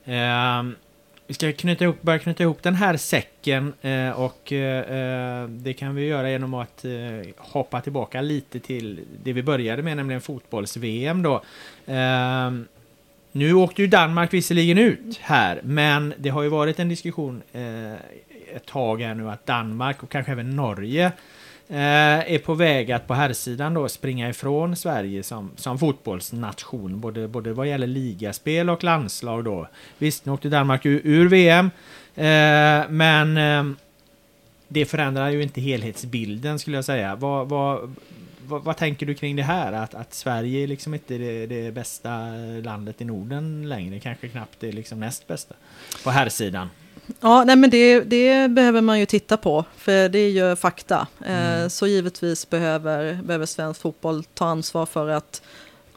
[0.05, 0.76] Ehm,
[1.28, 5.95] vi ska knyta ihop, börja knyta ihop den här säcken eh, och eh, det kan
[5.95, 6.91] vi göra genom att eh,
[7.38, 11.43] hoppa tillbaka lite till det vi började med, nämligen fotbolls-VM då.
[11.86, 12.68] Ehm,
[13.36, 17.94] nu åkte ju Danmark visserligen ut här, men det har ju varit en diskussion eh,
[18.56, 21.06] ett tag här nu att Danmark och kanske även Norge
[21.68, 27.28] eh, är på väg att på herrsidan då springa ifrån Sverige som, som fotbollsnation, både,
[27.28, 29.68] både vad gäller ligaspel och landslag då.
[29.98, 31.66] Visst, nu åkte Danmark ur, ur VM,
[32.16, 33.76] eh, men eh,
[34.68, 37.16] det förändrar ju inte helhetsbilden skulle jag säga.
[37.16, 37.96] Vad, vad,
[38.48, 39.74] vad, vad tänker du kring det här?
[39.74, 42.10] Att, att Sverige är liksom inte det, det bästa
[42.64, 45.56] landet i Norden längre, kanske knappt det liksom näst bästa
[46.04, 46.70] på herrsidan.
[47.20, 51.08] Ja, nej, men det, det behöver man ju titta på, för det är ju fakta.
[51.26, 55.41] Eh, så givetvis behöver, behöver svensk fotboll ta ansvar för att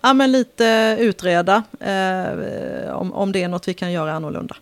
[0.00, 4.56] ja, men lite utreda eh, om, om det är något vi kan göra annorlunda.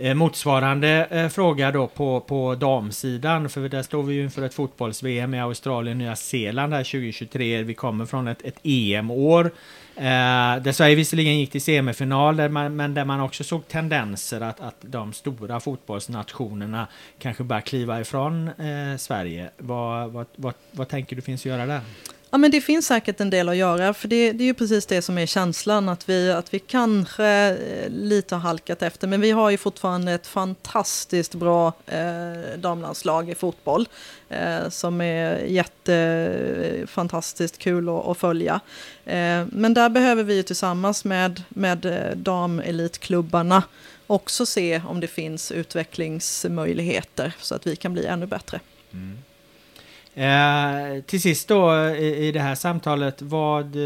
[0.00, 4.54] Eh, motsvarande eh, fråga då på, på damsidan, för där står vi ju inför ett
[4.54, 7.62] fotbolls-VM i Australien och Nya Zeeland här 2023.
[7.62, 9.44] Vi kommer från ett, ett EM-år
[9.96, 10.02] eh,
[10.62, 14.60] där Sverige visserligen gick till semifinal, där man, men där man också såg tendenser att,
[14.60, 16.86] att de stora fotbollsnationerna
[17.18, 19.50] kanske bara kliva ifrån eh, Sverige.
[19.56, 21.80] Vad, vad, vad, vad tänker du finns att göra där?
[22.30, 24.86] Ja, men det finns säkert en del att göra, för det, det är ju precis
[24.86, 29.20] det som är känslan, att vi, att vi kanske eh, lite har halkat efter, men
[29.20, 33.88] vi har ju fortfarande ett fantastiskt bra eh, damlandslag i fotboll,
[34.28, 38.60] eh, som är jättefantastiskt eh, kul att, att följa.
[39.04, 43.62] Eh, men där behöver vi ju tillsammans med, med eh, damelitklubbarna
[44.06, 48.60] också se om det finns utvecklingsmöjligheter, så att vi kan bli ännu bättre.
[48.92, 49.18] Mm.
[50.18, 53.82] Eh, till sist då i, i det här samtalet, vad, eh,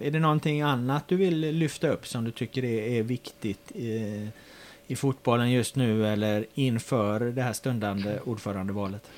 [0.00, 4.28] är det någonting annat du vill lyfta upp som du tycker är, är viktigt i,
[4.86, 9.10] i fotbollen just nu eller inför det här stundande ordförandevalet?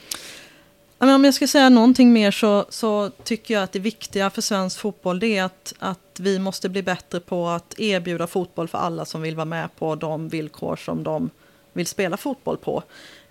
[0.98, 4.78] Om jag ska säga någonting mer så, så tycker jag att det viktiga för svensk
[4.78, 9.04] fotboll det är att, att vi måste bli bättre på att erbjuda fotboll för alla
[9.04, 11.30] som vill vara med på de villkor som de
[11.72, 12.82] vill spela fotboll på.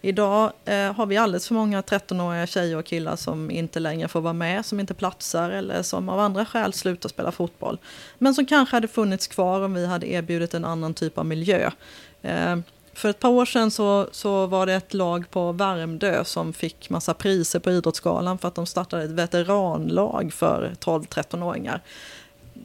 [0.02, 4.22] Idag eh, har vi alldeles för många 13-åriga tjejer och killar som inte längre får
[4.22, 7.78] vara med, som inte platsar eller som av andra skäl slutar spela fotboll.
[8.18, 11.72] Men som kanske hade funnits kvar om vi hade erbjudit en annan typ av miljö.
[12.22, 12.58] Eh,
[12.94, 16.90] för ett par år sedan så, så var det ett lag på Värmdö som fick
[16.90, 21.82] massa priser på Idrottsgalan för att de startade ett veteranlag för 12-13-åringar.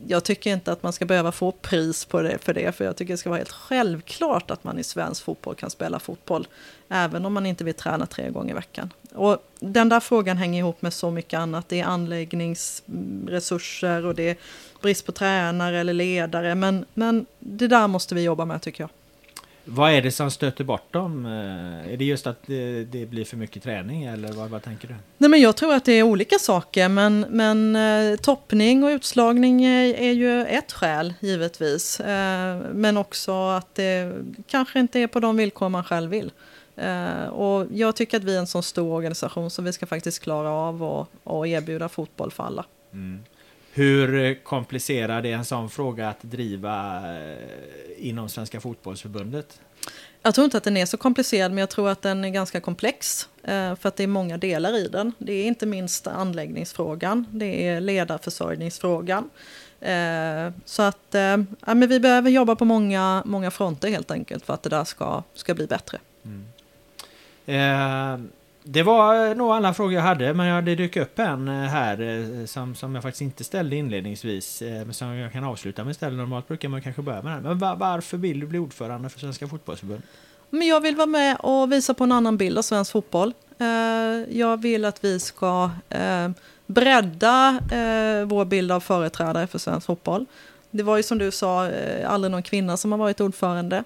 [0.06, 2.96] Jag tycker inte att man ska behöva få pris på det, för det, för jag
[2.96, 6.48] tycker det ska vara helt självklart att man i svensk fotboll kan spela fotboll,
[6.88, 8.92] även om man inte vill träna tre gånger i veckan.
[9.14, 11.68] Och den där frågan hänger ihop med så mycket annat.
[11.68, 14.36] Det är anläggningsresurser och det är
[14.82, 18.90] brist på tränare eller ledare, men, men det där måste vi jobba med tycker jag.
[19.64, 21.26] Vad är det som stöter bort dem?
[21.26, 24.88] Eh, Är det just att det, det blir för mycket träning eller vad, vad tänker
[24.88, 24.94] du?
[25.18, 29.64] Nej, men jag tror att det är olika saker, men, men eh, toppning och utslagning
[29.64, 32.00] är, är ju ett skäl givetvis.
[32.00, 34.12] Eh, men också att det
[34.46, 36.32] kanske inte är på de villkor man själv vill.
[36.76, 40.22] Eh, och jag tycker att vi är en så stor organisation så vi ska faktiskt
[40.22, 42.64] klara av att erbjuda fotboll för alla.
[43.76, 47.36] Hur komplicerad är en sån fråga att driva eh,
[47.96, 49.60] inom Svenska Fotbollsförbundet?
[50.22, 52.60] Jag tror inte att den är så komplicerad, men jag tror att den är ganska
[52.60, 53.28] komplex.
[53.42, 55.12] eh, För att det är många delar i den.
[55.18, 59.30] Det är inte minst anläggningsfrågan, det är ledarförsörjningsfrågan.
[59.80, 61.06] Eh, Så att
[61.66, 64.84] ja, men vi behöver jobba på många, många fronter helt enkelt för att det där
[64.84, 65.98] ska, ska bli bättre.
[67.46, 68.18] Eh,
[68.66, 71.54] det var eh, nog alla frågor jag hade, men jag, det dök upp en eh,
[71.54, 75.90] här eh, som, som jag faktiskt inte ställde inledningsvis, men som jag kan avsluta med
[75.90, 76.18] istället.
[76.18, 77.42] Normalt brukar man kanske börja med den.
[77.42, 80.04] Men var, varför vill du bli ordförande för Svenska Fotbollförbundet?
[80.50, 83.32] Men jag vill vara med och visa på en annan bild av svensk fotboll.
[84.28, 85.70] Jag vill att vi ska
[86.66, 87.60] bredda
[88.26, 90.26] vår bild av företrädare för svensk fotboll.
[90.70, 91.70] Det var ju som du sa,
[92.06, 93.84] aldrig någon kvinna som har varit ordförande.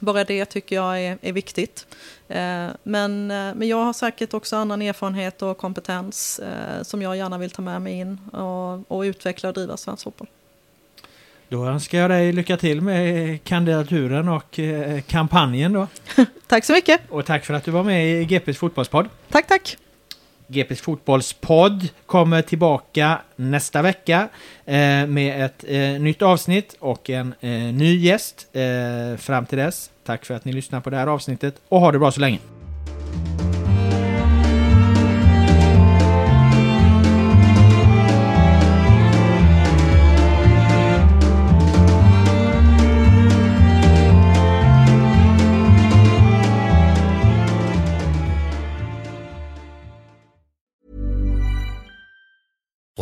[0.00, 1.86] Bara det tycker jag är, är viktigt.
[2.28, 7.16] Eh, men, eh, men jag har säkert också annan erfarenhet och kompetens eh, som jag
[7.16, 10.28] gärna vill ta med mig in och, och utveckla och driva svensk fotboll.
[11.48, 14.60] Då önskar jag dig lycka till med kandidaturen och
[15.06, 15.86] kampanjen då.
[16.46, 17.00] Tack så mycket!
[17.10, 19.08] Och tack för att du var med i GPs fotbollspodd.
[19.28, 19.76] Tack, tack!
[20.48, 24.28] GPs fotbollspodd kommer tillbaka nästa vecka
[24.64, 28.46] eh, med ett eh, nytt avsnitt och en eh, ny gäst.
[28.52, 31.92] Eh, fram till dess, tack för att ni lyssnar på det här avsnittet och ha
[31.92, 32.38] det bra så länge.